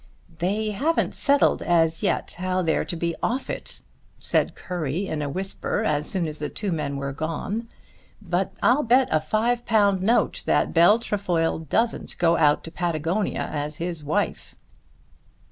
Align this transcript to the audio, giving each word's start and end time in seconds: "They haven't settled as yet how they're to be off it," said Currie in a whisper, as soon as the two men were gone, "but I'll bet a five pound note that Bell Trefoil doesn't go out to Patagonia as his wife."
"They 0.39 0.71
haven't 0.71 1.13
settled 1.13 1.61
as 1.61 2.01
yet 2.01 2.31
how 2.39 2.63
they're 2.63 2.83
to 2.85 2.95
be 2.95 3.13
off 3.21 3.51
it," 3.51 3.81
said 4.17 4.55
Currie 4.55 5.05
in 5.05 5.21
a 5.21 5.29
whisper, 5.29 5.83
as 5.83 6.09
soon 6.09 6.27
as 6.27 6.39
the 6.39 6.49
two 6.49 6.71
men 6.71 6.97
were 6.97 7.13
gone, 7.13 7.69
"but 8.19 8.51
I'll 8.63 8.81
bet 8.81 9.09
a 9.11 9.21
five 9.21 9.63
pound 9.63 10.01
note 10.01 10.41
that 10.47 10.73
Bell 10.73 10.97
Trefoil 10.97 11.59
doesn't 11.59 12.17
go 12.17 12.35
out 12.35 12.63
to 12.63 12.71
Patagonia 12.71 13.47
as 13.53 13.77
his 13.77 14.03
wife." 14.03 14.55